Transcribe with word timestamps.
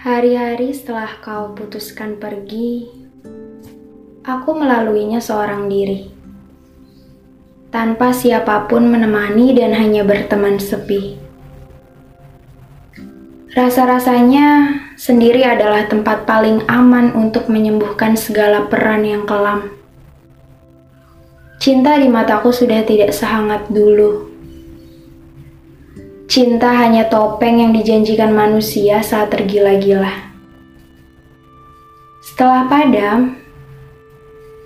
Hari-hari 0.00 0.72
setelah 0.72 1.20
kau 1.20 1.52
putuskan 1.52 2.16
pergi, 2.16 2.88
aku 4.24 4.56
melaluinya 4.56 5.20
seorang 5.20 5.68
diri. 5.68 6.08
Tanpa 7.68 8.08
siapa 8.16 8.64
pun 8.64 8.88
menemani 8.88 9.52
dan 9.52 9.76
hanya 9.76 10.00
berteman 10.00 10.56
sepi. 10.56 11.20
Rasa-rasanya 13.52 14.80
sendiri 14.96 15.44
adalah 15.44 15.84
tempat 15.84 16.24
paling 16.24 16.64
aman 16.64 17.12
untuk 17.12 17.52
menyembuhkan 17.52 18.16
segala 18.16 18.72
peran 18.72 19.04
yang 19.04 19.28
kelam. 19.28 19.68
Cinta 21.60 22.00
di 22.00 22.08
mataku 22.08 22.56
sudah 22.56 22.88
tidak 22.88 23.12
sehangat 23.12 23.68
dulu 23.68 24.29
Cinta 26.30 26.70
hanya 26.70 27.10
topeng 27.10 27.58
yang 27.58 27.74
dijanjikan 27.74 28.30
manusia 28.30 29.02
saat 29.02 29.34
tergila-gila. 29.34 30.30
Setelah 32.22 32.70
padam, 32.70 33.34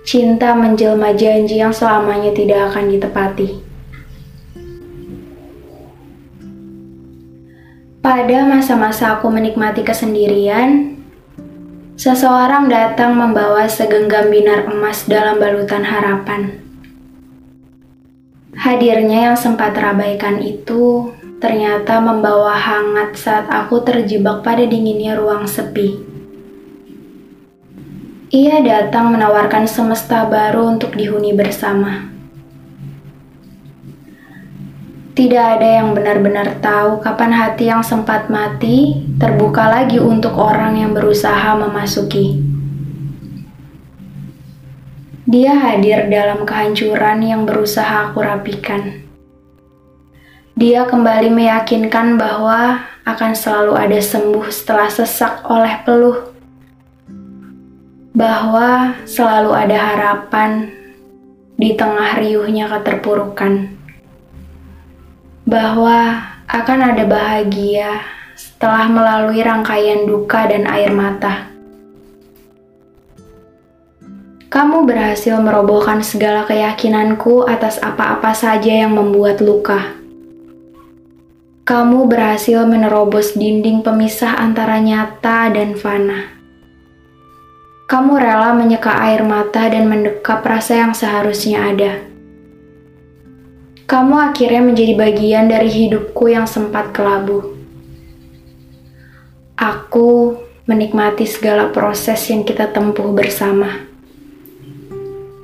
cinta 0.00 0.56
menjelma 0.56 1.12
janji 1.12 1.60
yang 1.60 1.68
selamanya 1.68 2.32
tidak 2.32 2.72
akan 2.72 2.96
ditepati. 2.96 3.48
Pada 8.00 8.38
masa-masa 8.48 9.20
aku 9.20 9.28
menikmati 9.28 9.84
kesendirian, 9.84 10.96
seseorang 12.00 12.72
datang 12.72 13.12
membawa 13.12 13.68
segenggam 13.68 14.32
binar 14.32 14.64
emas 14.64 15.04
dalam 15.04 15.36
balutan 15.36 15.84
harapan. 15.84 16.56
Hadirnya 18.56 19.28
yang 19.28 19.36
sempat 19.36 19.76
terabaikan 19.76 20.40
itu 20.40 21.12
ternyata 21.40 21.98
membawa 21.98 22.52
hangat 22.52 23.16
saat 23.16 23.48
aku 23.48 23.80
terjebak 23.80 24.44
pada 24.44 24.62
dinginnya 24.68 25.16
ruang 25.16 25.48
sepi. 25.48 25.96
Ia 28.30 28.62
datang 28.62 29.10
menawarkan 29.10 29.66
semesta 29.66 30.28
baru 30.28 30.78
untuk 30.78 30.94
dihuni 30.94 31.34
bersama. 31.34 32.06
Tidak 35.18 35.44
ada 35.58 35.82
yang 35.82 35.92
benar-benar 35.98 36.62
tahu 36.62 37.02
kapan 37.02 37.34
hati 37.34 37.66
yang 37.66 37.82
sempat 37.82 38.30
mati 38.30 39.02
terbuka 39.18 39.66
lagi 39.66 39.98
untuk 39.98 40.38
orang 40.38 40.78
yang 40.78 40.94
berusaha 40.94 41.58
memasuki. 41.58 42.38
Dia 45.26 45.58
hadir 45.58 46.06
dalam 46.06 46.46
kehancuran 46.46 47.26
yang 47.26 47.42
berusaha 47.42 48.08
aku 48.14 48.22
rapikan. 48.22 49.09
Dia 50.60 50.84
kembali 50.84 51.32
meyakinkan 51.32 52.20
bahwa 52.20 52.84
akan 53.08 53.32
selalu 53.32 53.80
ada 53.80 53.96
sembuh 53.96 54.44
setelah 54.52 54.92
sesak 54.92 55.40
oleh 55.48 55.80
peluh, 55.88 56.36
bahwa 58.12 58.92
selalu 59.08 59.56
ada 59.56 59.72
harapan 59.80 60.68
di 61.56 61.72
tengah 61.72 62.12
riuhnya 62.20 62.68
keterpurukan, 62.76 63.72
bahwa 65.48 66.28
akan 66.44 66.92
ada 66.92 67.08
bahagia 67.08 68.04
setelah 68.36 68.84
melalui 68.92 69.40
rangkaian 69.40 70.04
duka 70.04 70.44
dan 70.44 70.68
air 70.68 70.92
mata. 70.92 71.48
Kamu 74.52 74.84
berhasil 74.84 75.40
merobohkan 75.40 76.04
segala 76.04 76.44
keyakinanku 76.44 77.48
atas 77.48 77.80
apa-apa 77.80 78.36
saja 78.36 78.84
yang 78.84 78.92
membuat 78.92 79.40
luka 79.40 79.99
kamu 81.70 82.10
berhasil 82.10 82.66
menerobos 82.66 83.38
dinding 83.38 83.86
pemisah 83.86 84.42
antara 84.42 84.82
nyata 84.82 85.54
dan 85.54 85.78
fana. 85.78 86.34
Kamu 87.86 88.18
rela 88.18 88.50
menyeka 88.58 88.90
air 88.90 89.22
mata 89.22 89.70
dan 89.70 89.86
mendekap 89.86 90.42
rasa 90.42 90.82
yang 90.82 90.98
seharusnya 90.98 91.70
ada. 91.70 92.02
Kamu 93.86 94.18
akhirnya 94.18 94.66
menjadi 94.66 94.98
bagian 94.98 95.46
dari 95.46 95.70
hidupku 95.70 96.26
yang 96.26 96.50
sempat 96.50 96.90
kelabu. 96.90 97.54
Aku 99.54 100.42
menikmati 100.66 101.22
segala 101.22 101.70
proses 101.70 102.18
yang 102.34 102.42
kita 102.42 102.74
tempuh 102.74 103.14
bersama. 103.14 103.86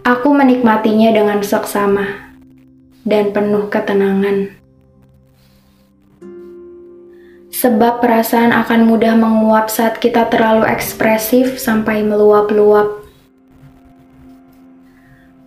Aku 0.02 0.34
menikmatinya 0.34 1.14
dengan 1.14 1.38
seksama 1.46 2.34
dan 3.06 3.30
penuh 3.30 3.70
ketenangan 3.70 4.65
sebab 7.56 8.04
perasaan 8.04 8.52
akan 8.52 8.84
mudah 8.84 9.16
menguap 9.16 9.72
saat 9.72 9.96
kita 9.96 10.28
terlalu 10.28 10.68
ekspresif 10.68 11.56
sampai 11.56 12.04
meluap-luap. 12.04 13.00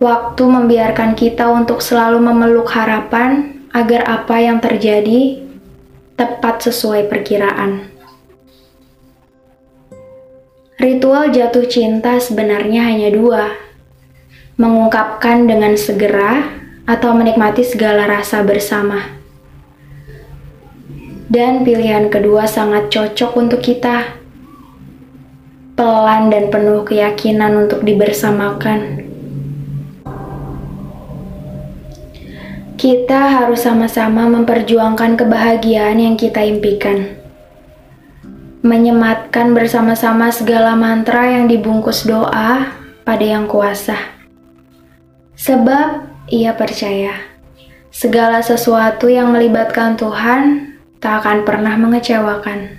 Waktu 0.02 0.42
membiarkan 0.42 1.14
kita 1.14 1.46
untuk 1.54 1.78
selalu 1.78 2.18
memeluk 2.18 2.66
harapan 2.74 3.62
agar 3.70 4.10
apa 4.10 4.42
yang 4.42 4.58
terjadi 4.58 5.38
tepat 6.18 6.66
sesuai 6.66 7.06
perkiraan. 7.06 7.86
Ritual 10.82 11.30
jatuh 11.30 11.68
cinta 11.70 12.18
sebenarnya 12.18 12.90
hanya 12.90 13.12
dua: 13.14 13.54
mengungkapkan 14.58 15.46
dengan 15.46 15.78
segera 15.78 16.58
atau 16.88 17.14
menikmati 17.14 17.62
segala 17.62 18.08
rasa 18.08 18.42
bersama. 18.42 19.19
Dan 21.30 21.62
pilihan 21.62 22.10
kedua 22.10 22.50
sangat 22.50 22.90
cocok 22.90 23.38
untuk 23.38 23.62
kita. 23.62 24.18
Pelan 25.78 26.26
dan 26.26 26.50
penuh 26.50 26.82
keyakinan 26.82 27.54
untuk 27.54 27.86
dibersamakan. 27.86 29.06
Kita 32.74 33.46
harus 33.46 33.62
sama-sama 33.62 34.26
memperjuangkan 34.26 35.14
kebahagiaan 35.14 36.02
yang 36.02 36.18
kita 36.18 36.42
impikan. 36.42 37.14
Menyematkan 38.66 39.54
bersama-sama 39.54 40.34
segala 40.34 40.74
mantra 40.74 41.30
yang 41.30 41.46
dibungkus 41.46 42.10
doa 42.10 42.74
pada 43.06 43.22
yang 43.22 43.46
kuasa. 43.46 44.18
Sebab 45.38 46.10
ia 46.26 46.58
percaya 46.58 47.14
segala 47.94 48.42
sesuatu 48.42 49.06
yang 49.06 49.30
melibatkan 49.30 49.94
Tuhan 49.94 50.69
tak 51.00 51.24
akan 51.24 51.48
pernah 51.48 51.74
mengecewakan. 51.80 52.76